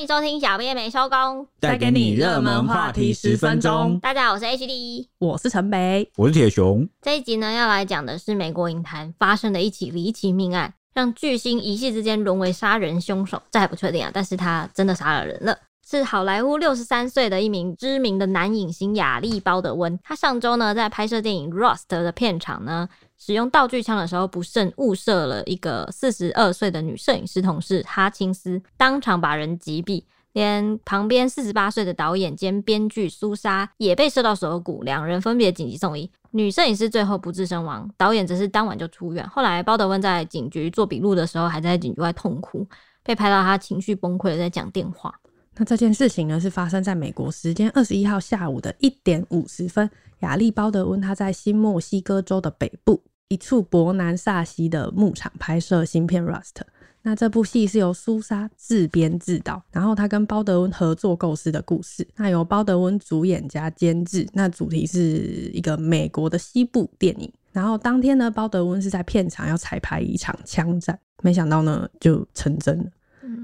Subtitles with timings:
[0.00, 4.00] 欢迎收听小编没收工，带给你热门话题十分钟。
[4.00, 6.88] 大家好，我是 HD，我是陈北，我是铁熊。
[7.02, 13.42] 这一集呢，要来讲的是美国影坛发生的一起离奇命案，让巨星一夕之间沦为杀人凶手。
[13.50, 15.58] 这还不确定啊，但是他真的杀了人了。
[15.90, 19.98] 是好莱坞六十三岁的一名知名的男影星亚历鲍德温。
[20.04, 22.88] 他上周呢，在拍摄电影《Rust》的片场呢。
[23.18, 36.08] 使用道具枪的时候不慎误射了一个四十二岁的女摄影师同事哈青斯，当场把人击毙，连旁边四十八岁的导演兼编剧苏莎也被射到手骨，两人分别紧急送医。
[36.30, 39.28] 女摄影师最后不治身亡，导演则是当晚就出院。
[39.28, 42.64] 后来鲍德温在警局做笔录的时候，还在警局外痛哭，
[43.02, 45.19] 被拍到他情绪崩溃的在讲电话。
[45.56, 49.88] 那这件事情呢，是发生在美国时间二十一号下午的一点五十分，
[50.20, 53.02] 亚历鲍德温他在新墨西哥州的北部。
[53.28, 56.54] 一处伯南萨西的牧场拍摄新片《Rust》，
[57.02, 62.04] 那这部戏是由苏莎自编自导，然后他跟鲍德温合作构思的故事。
[62.16, 67.32] 那由鲍德温主演加监制，那主题是一个美国的西部电影。
[67.52, 72.90] 然后当天呢，鲍德温是在片场要彩排一场枪战，没想到呢就成真了，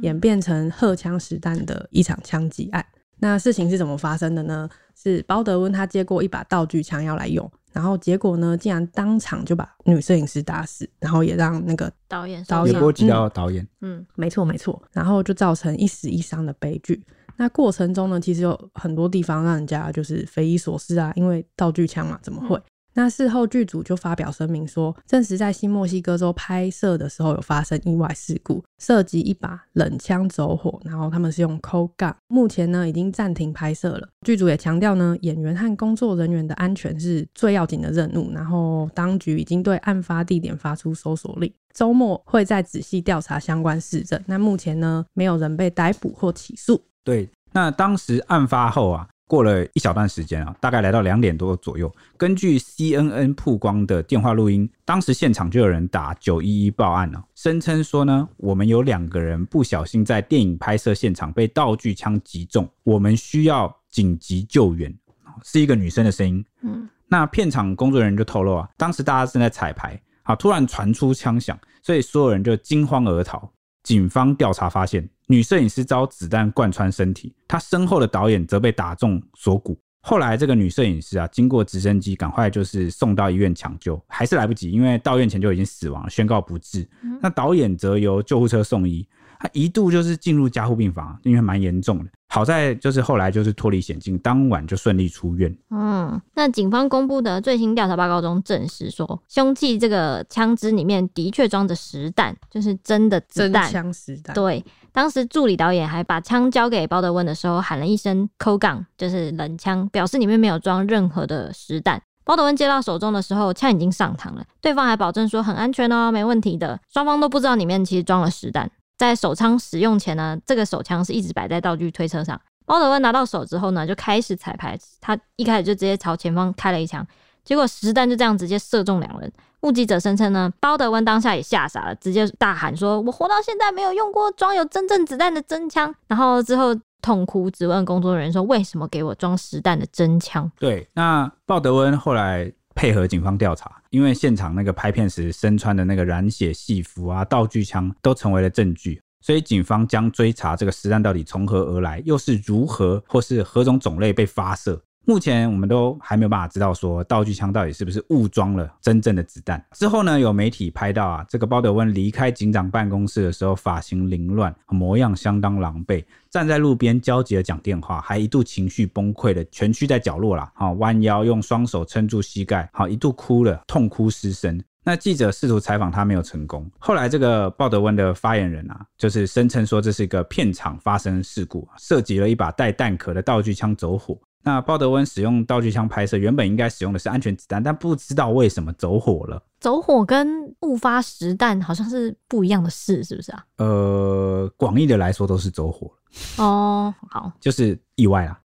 [0.02, 2.84] 演变成荷枪实弹的一场枪击案。
[3.18, 4.68] 那事情是怎么发生的呢？
[4.94, 7.50] 是包德温他接过一把道具枪要来用。
[7.72, 17.04] 然后结果呢，竟然当场就把女摄影师打死，然后也让那个导演导演波及到导演，嗯，没错没错，然后就造成一死一伤的悲剧。
[17.36, 22.56] 那过程中呢，其实有很多地方让人家就是匪夷所思啊，因为道具枪嘛，怎么会？
[22.56, 22.62] 嗯
[22.96, 32.14] 那事后剧组就发表声明说，证实在新墨西哥州拍摄的时候有发生意外事故，涉及一把冷枪走火，然后他们是用 c o gun。
[32.28, 34.08] 目前呢已经暂停拍摄了。
[34.22, 38.32] 剧组也强调呢，演员和工作人员的安全是最要紧的任务。
[38.32, 44.18] 然后当局已经对案发地点发出搜索令，周末会再仔细调查相关事证。
[44.24, 46.82] 那目前呢没有人被逮捕或起诉。
[47.04, 49.06] 对，那当时案发后啊。
[49.26, 64.94] 过了一小段时间啊，大概来到两点多左右，根据 CNN 曝光的电话录音，当时现场就有人打九一一报案了，声称说呢，我们有两个人不小心在电影拍摄现场被道具枪击中，我们需要紧急救援，
[65.42, 66.44] 是一个女生的声音。
[66.62, 73.50] 嗯，那片场工作人员就透露啊，当时大家正在彩排，啊，突然传出枪响，所以所有人就惊慌而逃。
[73.86, 79.78] 警方调查发现，女摄影师遭子弹贯穿身体，她身后的导演则被打中锁骨。
[80.00, 86.84] 后来，这个女摄影师啊，经过直升机赶快就是送到医院抢救，还是来不及，因为到院前就已经死亡了，宣告不治。
[87.22, 89.06] 那导演则由救护车送医。
[89.38, 92.10] 他一度就是进入加护病房，因为蛮严重的。
[92.28, 95.56] 好在就是后来就是脱离险境，当晚就顺利出院。
[95.70, 103.62] 嗯，那警方公布的最新调查报告中证实说，凶器这个枪支里面的确装着实弹，就是真的子弹。
[103.64, 104.34] 真枪实弹。
[104.34, 112.02] 对，当时助理导演还把枪交给包德温的时候，喊了一声 “cold gun”，就是冷枪，表示里面没有装任何的实弹。
[112.24, 116.80] 包德温接到手中的时候，枪已经上膛了，对方还保证说很安全哦，没问题的。
[116.92, 118.68] 双方都不知道里面其实装了实弹。
[118.96, 122.40] 在手枪使用前呢，这个手枪是一直摆在道具推车上。
[122.64, 124.78] 鲍德温拿到手之后呢，就开始彩排。
[125.00, 127.06] 他一开始就直接朝前方开了一枪，
[127.44, 129.32] 结果实弹就这样直接射中两人。
[129.60, 142.52] 目击者声称呢，鲍德温当下也吓傻了，直接大喊说：“我活到现在没有用过装有真正子弹的真枪。”然后之后痛哭，质问工作人员说：“为什么给我装实弹的真枪？”对，那鲍德温后来。
[142.76, 154.80] 配合警方调查，因为现场那个拍片时身穿的那个染血戏服啊、道具枪都成为了证据，所以警方将追查这个实弹到底从何而来，又是如何或是何种种类被发射。
[155.08, 159.64] 目前我们都还没有办法知道说道具枪到底是不是误装了真正的子弹。
[159.70, 174.60] 之后呢，有媒体拍到啊，这个鲍德温离开警长办公室的时候，发型凌乱，模样相当狼狈，站在路边焦急的讲电话，还一度情绪崩溃的蜷曲在角落啦，好弯腰用双手撑住膝盖，好一度哭了，痛哭失声。
[174.82, 176.68] 那记者试图采访他没有成功。
[176.78, 184.18] 后来这个鲍德温的发言人啊，就是声称说这是一个片场发生事故，涉及了一把带弹壳的道具枪走火。
[184.46, 189.42] 那鲍德温使用道具枪拍摄，原本应该使用的是安全子弹，但不知道为什么走火了。
[189.58, 193.44] 走火跟误发实弹好像是不一样的事，是不是啊？
[193.56, 195.90] 呃，广义的来说都是走火。
[196.38, 198.38] 哦，好，就是意外啦。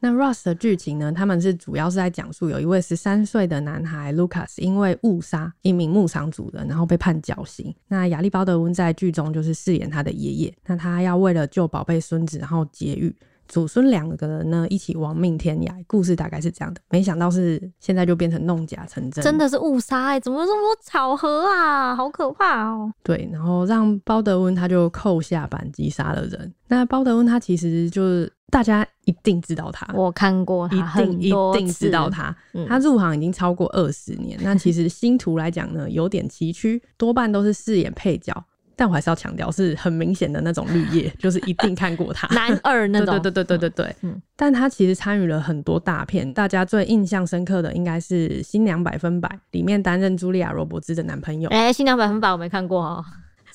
[0.00, 1.10] 那 Rust 的剧情呢？
[1.10, 7.74] 他们是主要是在讲述有一位十三岁的男孩 Lucas 因为误杀一名牧场主人，然后被判绞刑。
[7.88, 10.54] 那亚历鲍德温在剧中就是饰演他的爷爷。
[10.66, 13.16] 那他要为了救宝贝孙子，然后劫狱。
[13.48, 15.84] 祖孙两个人呢一起亡命天涯。
[15.86, 20.20] 故事大概是这样的，没想到是现在就变成弄假成真，真的是误杀哎！
[20.20, 21.96] 怎么这么多巧合啊？
[21.96, 22.92] 好可怕哦！
[23.02, 26.52] 对，然后让包德温他就扣下扳机杀了人。
[26.68, 32.34] 那包德温他其实就是大家一定知道他，我看过他，一定一定知道他。
[32.52, 34.38] 嗯、他入行已经超过二十年。
[34.42, 38.44] 那其实星途来讲呢，有点崎岖，多半都是饰演配角。
[38.78, 43.20] 但我还是要强调，是很明显的那种绿叶， 就是一定看过他男二那种。
[43.20, 43.96] 对对对对对对。
[44.02, 51.50] 嗯，但他其实参与了很多大片，大家最印象深刻的应该是《新娘百分百》里面担任茱莉亚·罗伯兹的男朋友。
[51.50, 53.04] 哎、欸，《新娘百分百》我没看过哦，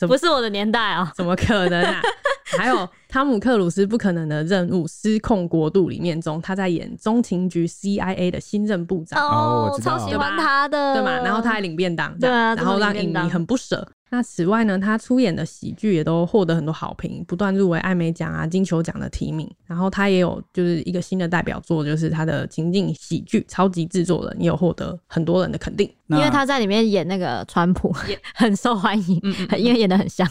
[0.01, 2.01] 不是我的年代哦， 怎么可能啊？
[2.57, 9.19] 还有汤姆·克鲁斯《不可能的任务：失控国度》里面中，他在演中情局 CIA 的新任部长。
[9.25, 11.15] 哦，我超喜欢他的，对嘛？
[11.23, 13.87] 然后他还领便当，对啊，然后让影迷很不舍。
[14.13, 19.51] 那此外呢，他出演的喜剧也都获得很多好评，不断入围艾美奖啊、金球奖的提名。
[19.65, 25.91] 然后他也有就是一个新的代表作，就是他的情景喜剧《超级制作人》，也有获得很多人的肯定。
[26.09, 30.29] 因为他在里面演那个川普，也很受欢迎，嗯嗯，因为演得很像。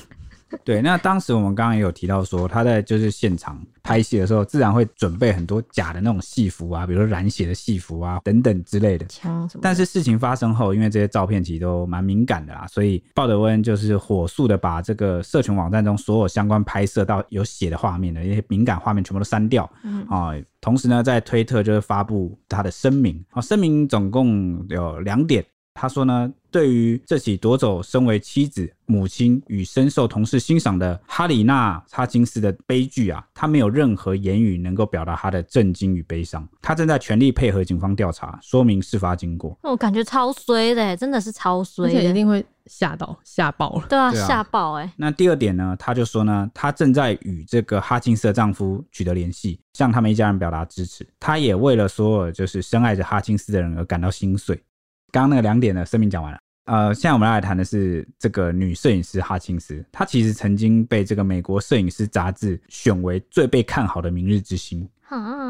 [0.65, 9.07] 对，那当时我们刚刚也有提到说，他在就是现场拍戏的时候，自然会准备很多假的那种戏服啊，比如说染血的戏服啊等等之类的。
[9.07, 9.61] 枪什么？
[9.63, 19.69] 但是事情发生后，因为这些照片其实都蛮敏感的啦，所以鲍德温就是火速的把这个社群网站中所有相关拍摄到有血的画面的一些敏感画面全部都删掉。
[19.85, 25.45] 嗯啊，同时呢，在推特就是发布他的声明啊，声明总共有两点。
[25.75, 36.47] 他说呢，对于这起夺走身为妻子、母亲与深受同事欣赏的哈里娜·哈金斯的悲剧啊，他没有任何言语能够表达他的震惊与悲伤。
[36.61, 39.59] 他正在全力配合警方调查，说明事发经过。
[39.63, 43.87] 我感觉超衰的，真的是超衰，而且一定会吓到吓爆了。
[43.89, 44.93] 对啊，吓爆哎。
[44.97, 51.05] 那第二点呢，他就说呢，他正在与这个哈金斯的丈夫取得联系，向他们一家人表达支持。
[51.19, 54.63] 他也为了所有就是深爱着哈金斯的人而感到心碎。
[55.13, 64.89] 刚刚那个两点的声明讲完了，呃，现在我们来谈的是这个女摄影师哈钦斯，她其实曾经被这个美国摄影师杂志选为最被看好的明日之星，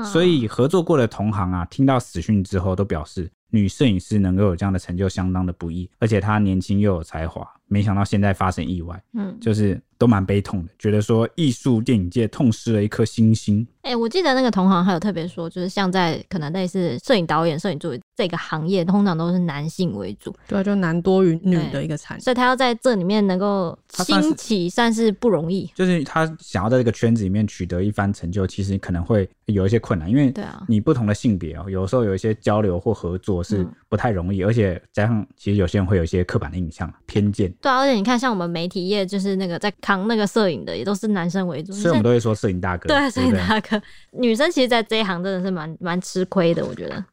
[0.05, 9.81] 所以合作过的同行啊，听到死讯之后都表示，女摄影师能够有这样的成就相当的不易，而且她年轻又有才华，没想到现在发生意外，嗯，就是。
[9.99, 13.65] 都蛮悲痛的，觉得说艺术电影界痛失了一颗星星。
[13.83, 25.71] 哎、欸，我记得那个同行还有特别说，就是像在可能类似摄影导演、摄影助理这个行业，通常都是男性为主，对、啊，就男多于女的一个产业，所以他要在这里面能够兴起，算是不容易。
[25.73, 37.53] 就是他想要在这个圈子里面取得一番成就，其实可能会有一些困难，因为对啊，你不同的性别哦，有时候有一些交流或合作是不太容易，嗯、而且加上其实有些人会有一些刻板的印象、偏见。
[37.61, 40.73] 对啊，而且你看，像我们媒体业，就是那个在扛那个摄影的。
[40.73, 42.89] 也都是男生为主，所以我们都会说摄影大哥。
[42.89, 43.81] 对，摄影大哥，
[44.13, 47.05] 女生其实，在这一行真的是蛮蛮吃亏的，我觉得。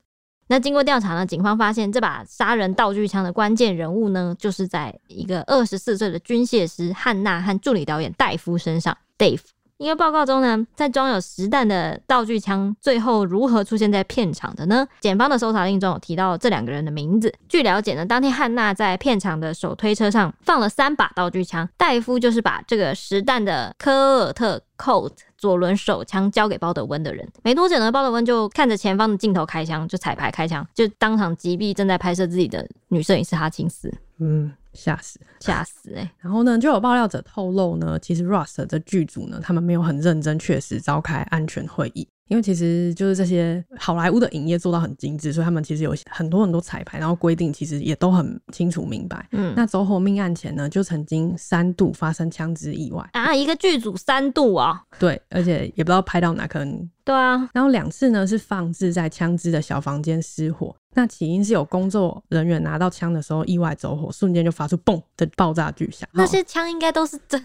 [0.47, 9.41] 那经过调查呢，警方发现这把杀人道具枪的关键人物呢，就是在一个二十四岁的军械师汉娜和助理导演戴夫身上，Dave。
[9.79, 14.85] 因为报告中呢，在装有实弹的道具枪最后如何出现在片场的呢？
[14.99, 17.33] 检方的搜查令中有提到这两个人的名字。
[17.47, 27.25] 据了解呢，当天汉娜在片场的手推车上放了三把道具枪，戴夫就是把这个实弹的科尔特 Colt 左轮手枪交给鲍德温的人。
[27.41, 33.89] 没多久呢，鲍德温就看着前方的镜头开枪，就彩排开枪，就当场击毙正在拍摄自己的女摄影师哈金斯。
[34.17, 34.51] 嗯。
[34.79, 36.11] 吓死，吓死哎、欸！
[36.19, 42.07] 然后呢，就有爆料者透露呢，其实 Rust 的剧组呢，他们没有很认真确实召开安全会议。
[42.29, 49.27] 因为其实就是这些好莱坞的影业做到很精致，所以他们其实有很多很多彩排，然后规定其实也都很清楚明白。
[49.31, 57.49] 嗯，那走火命案前呢，就曾经三度发生枪支意外啊，一个剧组三度啊，对，而且也不知道拍到哪，可能对啊。
[57.51, 66.07] 然后两次呢是放置在枪支的小房间失火，那起因是有工作人员拿到枪的时候意外走火，瞬间就发出嘣的爆炸巨响。
[66.13, 67.43] 那些枪应该都是真。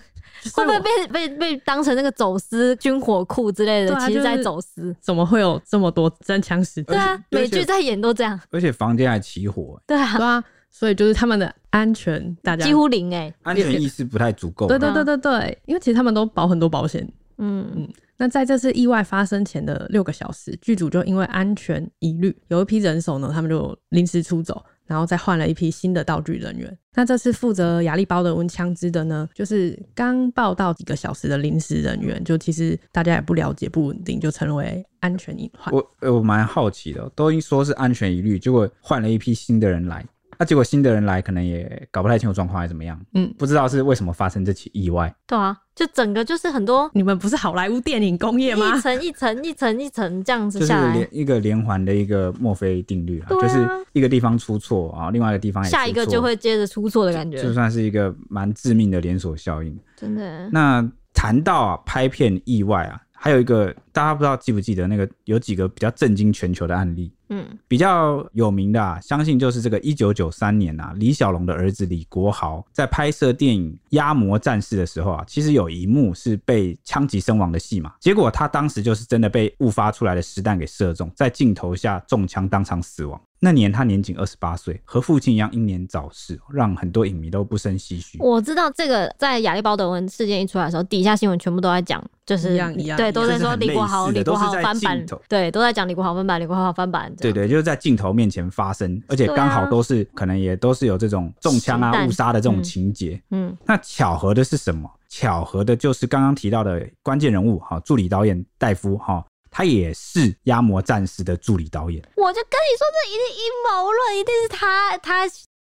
[0.55, 3.95] 会不会被被被当成那个走私军火库之类的？
[3.95, 6.97] 啊、其实在走私，怎么会有这么多真枪实弹？
[6.97, 8.39] 对啊， 美剧在演都这样。
[8.51, 9.81] 而且房间还起火。
[9.87, 14.67] 对啊，对啊，所以就是他们的安全，大家几乎零哎、欸，安全意识不太足够。
[14.67, 17.07] 对对对对对，因为其实他们都保很多保险。
[17.39, 17.89] 嗯嗯。
[18.17, 24.65] 那在这次意外发生前的六个小时，剧组就因为安全疑虑，有一批人手呢，他们就临时出走。
[24.87, 26.79] 然后再换了一批新的道具人员。
[26.95, 32.23] 那这次负责压力包的温枪支的呢，就是刚报道几个小时的临时人员。
[32.23, 35.75] 就其实大家也不了解，不稳定，就成为安全隐患。
[35.75, 40.07] 我我蛮好奇的，都说是安全疑虑，结果换了一批新的人来，
[40.39, 43.01] 那、啊、结果新的人来，可能也搞不太清楚状况，还是怎么样？
[43.15, 45.15] 嗯，不知道是为什么发生这起意外。
[45.27, 48.77] 对啊，就整个就是很多，你们不是好莱坞电影工业吗？
[48.77, 59.77] 一层一层一层一层这样子下来，就是连一个连环的一个墨菲定律啊，啊就是一个地方出错啊，另外一个地方也下一个就会接着出错的感觉，就，就算是一个蛮致命的连锁效应。
[59.97, 60.49] 真的。
[60.51, 67.13] 那谈到啊拍片意外啊，还有一个大家不知道记不记得那个有几个比较震惊全球的案例。
[67.37, 83.21] 嗯，比较有名的啊，相信就是这个一九九三年啊，李小龙的儿子李国豪在拍摄电影《压魔战士》的时候啊，其实有一幕是被枪击身亡的戏嘛，结果他当时就是真的被误发出来的实弹给射中，在镜头下中枪当场死亡。
[83.41, 88.17] 那年他年仅二十八岁，和父亲一样英年早逝，让很多影迷都不胜唏嘘。
[88.19, 97.15] 我知道这个在亚历鲍德温事件一出来的时候，底下新闻全部都在讲，就是一样一样对，都在说李国豪，李国豪翻版，对，都在讲李国豪翻版，李国豪翻版。
[97.17, 103.21] 对对，就是在镜头面前发生，而且刚好都是、啊、可能也都是有这种中枪啊、误杀的这种情节。
[103.31, 104.91] 嗯，那巧合的是什么？
[105.11, 109.23] 巧合的就是刚刚提到的关键人物哈，助理导演戴夫哈。
[109.55, 115.23] 他也是《压魔战士》的助理导演，我就跟你说，这一定阴谋论，一定是他，他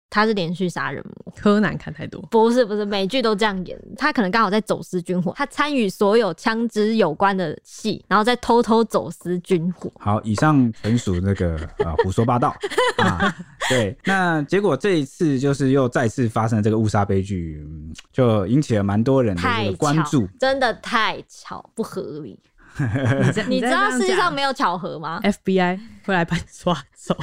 [0.10, 1.34] 他是连续杀人魔。
[1.36, 3.78] 柯南看太多，不是不是，每剧都这样演。
[3.98, 9.92] 他可能刚好在走私军火，他参与所有枪支有关的戏，然后再偷偷走私军火。
[10.00, 12.56] 好，以上纯属那个呃胡说八道
[13.04, 13.36] 啊。
[13.68, 17.62] 对，那结果这一次就是又再次发生了这个误杀悲剧，
[18.14, 22.40] 就引起了蛮多人的这个关注，真的太巧，不合理。
[23.48, 27.16] 你，知道世界上没有巧合吗？FBI 会来把你抓走，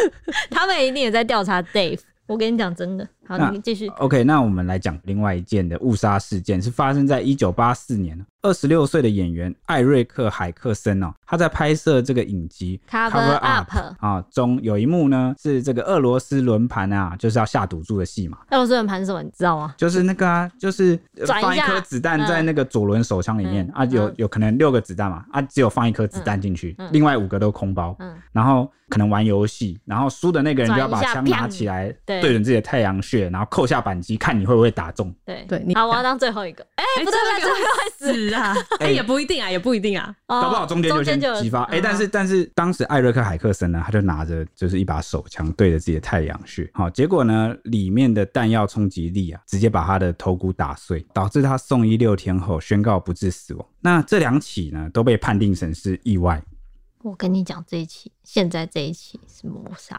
[0.50, 2.00] 他们一定也在调查 Dave。
[2.26, 3.08] 我跟你讲，真的。
[3.28, 3.86] 好，你继续。
[3.98, 8.18] OK，那我们来讲另外一件的误杀事件，是发生在一九八四年。
[8.40, 13.68] 二十六岁的演员艾瑞克·海克森哦，他在拍摄这个影集《Cover Up》
[13.98, 18.38] 啊中有一幕呢，是这个俄罗斯轮盘啊，就是要下赌注的戏嘛。
[18.50, 19.20] 俄罗斯轮盘是什么？
[19.24, 19.74] 你知道吗？
[19.76, 27.94] 就是那个啊，就是放一颗子弹在那个左轮手枪里面、嗯、啊，有有可能六个子弹嘛，啊，只有放一颗子弹进去、嗯，另外五个都空包。
[27.98, 35.14] 嗯，然后可能玩游戏，然后输的那个人就要把枪拿起来对准自己的太阳穴，然后扣下扳机，看你会不会打中。
[35.24, 36.66] 对对，好，我要当最后一个。
[36.76, 38.54] 哎、欸，不对，最后一个死啊！
[38.80, 41.62] 哎、欸，也不一定啊，也不一定啊，搞不好中间就先激发。
[41.64, 53.66] 哎、欸，但是但是当时艾瑞克海克森呢，他就拿着就是一把手枪对着自己的太阳穴，好，结果呢，里面的弹药冲击力啊，直接把他的头骨打碎，导致他送医六天后宣告不治死亡。
[53.80, 56.42] 那这两起呢，都被判定成是意外。
[57.02, 59.96] 我跟你讲，这一起现在这一起是谋杀。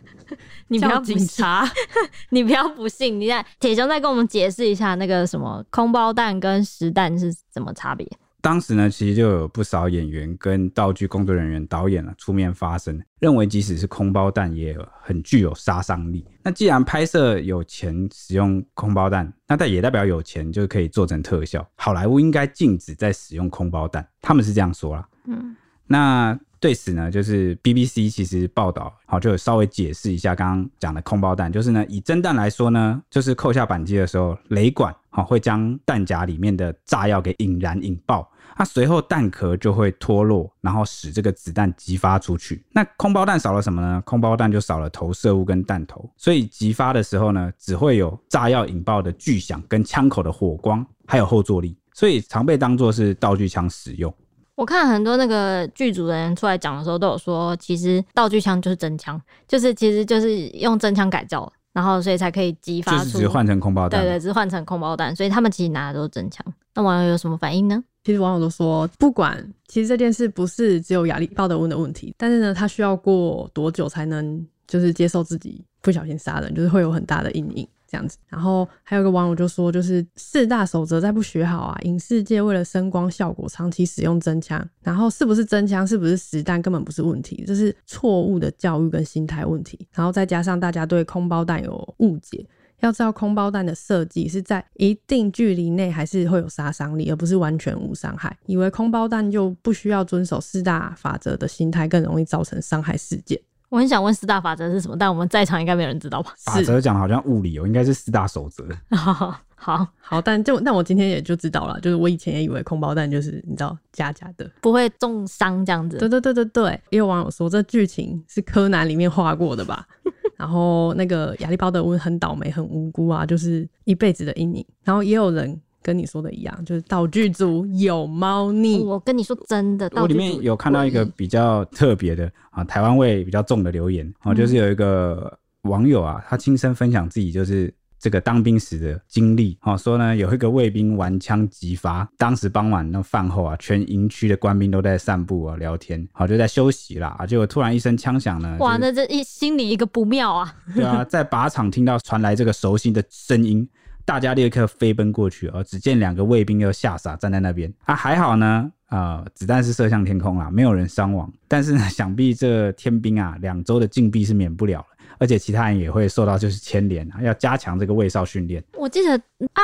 [0.68, 1.68] 你不要警察，
[2.30, 3.20] 你不要不信。
[3.20, 8.10] 你看铁雄再跟我们解释一下那个什么空包弹跟实弹是怎么差别。
[8.40, 16.26] 当时呢，其实就有不少演员跟道具工作人员、导演啊出面发声，认为即使是空包弹也很具有杀伤力。
[16.42, 21.64] 那既然拍摄有钱使用空包弹，那但也代表有钱就可以做成特效。
[21.76, 25.08] 好莱坞应该禁止再使用空包弹，他们是这样说啦。
[25.26, 25.54] 嗯，
[25.86, 26.36] 那。
[26.62, 42.64] 对此呢，就是 BBC 其实报道好，就有稍微解释一下刚刚讲的空包弹，就是呢，以真弹来说呢，就是扣下扳机的时候，雷管好会将弹夹里面的炸药给引燃引爆，那随后弹壳就会脱落，然后使这个子弹激发出去。
[42.70, 44.00] 那空包弹少了什么呢？
[44.06, 54.14] 空包弹就少了投射物跟弹头，所以激发的时候呢，只会有炸药引爆的巨响跟枪口的火光，还有后坐力，所以常被当作是道具枪使用。
[54.62, 66.46] 我看很多那个剧组的人出来讲的时候，都有说，其实道具枪就是真枪，就是其实就是用真枪改造，然后所以才可以激发出，就是只换成空包弹，对，对对，只是换成空包弹，所以他们其实拿的都是真枪。
[66.76, 67.82] 那网友有什么反应呢？
[68.04, 77.68] 其实网友都说，不管其实这件事不是只有亚历鲍德温的问题，但是呢，他需要过多久才能就是接受自己不小心杀人，就是会有很大的阴影。
[77.92, 89.86] 这样子，然后还有个网友就说，就是四大守则再不学好啊，影视界为了声光效果，长期使用真枪，然后是不是真枪，是不是实弹，根本不是问题，这是错误的教育跟心态问题。
[89.92, 92.42] 然后再加上大家对空包弹有误解，
[92.80, 98.34] 要知道空包弹的设计是在一定距离内还是会有杀伤力，而不是完全无伤害。
[98.46, 103.38] 以为空包弹就不需要遵守四大法则的心态，更容易造成伤害事件。
[103.72, 106.34] 我很想问四大法则是什么，但我们在场应该没有人知道吧？
[106.44, 108.62] 法则讲好像物理哦，应该是四大守则。
[108.94, 115.96] 好好好，但就但我今天也就知道了，就是我以前也以为空包弹就是你知道假假的，不会重伤这样子。
[115.96, 119.86] 对对对对对，也有网友说这剧情是柯南里面画过的吧？
[120.36, 124.62] 然后那个亚历鲍德温很倒霉很无辜啊，就是一辈子的阴影。
[124.84, 125.58] 然后也有人。
[125.82, 128.78] 跟你说的一样，就是道具组有猫腻。
[128.78, 137.72] 我跟你说真的，道具组我里面有看到一个比较特别的啊，台湾味比较重的留言啊，就是有一个网友啊，他亲身分享自己就是。
[138.02, 150.52] 这个当兵时的经历，好说呢，有一个卫兵玩枪击发，当时傍晚那饭后啊，全营区的官兵都在散步啊、聊天，好就在休息啦，啊结果突然一声枪响呢，哇，那这一心里一个不妙啊！
[150.74, 153.68] 对啊，在靶场听到传来这个熟悉的声音，
[154.04, 164.86] 大家立刻飞奔过去，而只见两个卫兵又吓傻站在那边，啊，还好呢，啊、呃，子弹是射向天空啦，没有人伤亡，但是呢，想必这天兵啊，两周的禁闭是免不了了。
[165.18, 168.62] 而且其他人也会受到就是牵连啊，要加强这个卫哨训练。
[168.74, 169.16] 我记得
[169.52, 169.62] 啊，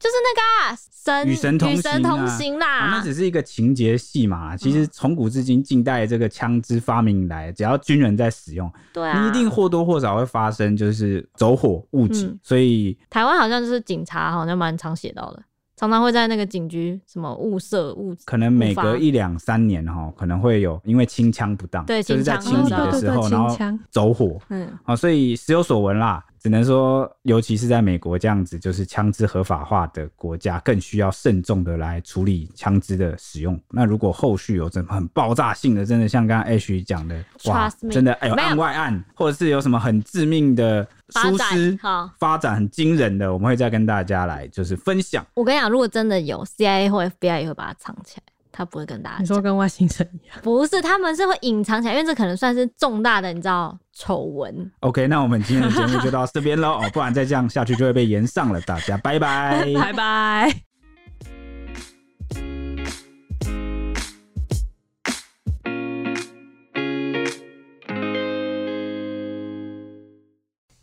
[0.00, 0.40] 就是那个
[0.72, 4.56] 啊，神与神同行、啊、与神同行啦、啊，那只是一个情节戏嘛。
[4.56, 12.24] 其实从古至今，近代这个枪支发明以来，只要军人在使用，对啊，你一定或多或少会发生就是走火误击。
[12.24, 15.42] 嗯、所以台湾好像就是警察好像蛮常写到的。
[15.76, 23.56] 常常会在那个警局什么误射误，可能每隔一两三年哈，可能会有因为清枪不当，对，就是在清理的时候，然后
[23.90, 26.22] 走火，嗯，好，所以时有所闻啦。
[26.42, 33.60] 只能说，尤其是在美国这样子就是枪支合法化的国家，更需要慎重的来处理枪支的使用。
[33.70, 45.24] 那如果后续有什么很爆炸性的，真的像刚刚 Ash 讲的，哇，真的哎呦案外案，或者是有什么很致命的疏失，好，发展很惊人的，我们会再跟大家来就是分享。
[45.34, 48.22] 我跟你讲，如果真的有 CIA 或 FBI 也会把它藏起来。
[48.52, 50.36] 他不会跟大家，你说跟外星人一样？
[50.42, 54.70] 不是，他们是会隐藏起来，因为这可能算是重大的，你知道丑闻。
[54.80, 58.58] OK，那我们今天的节目就到这边喽，哦，不然再这样下去就会被延上了。
[58.62, 60.69] 大家拜拜， 拜拜。